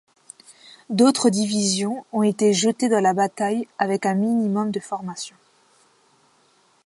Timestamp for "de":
4.71-4.79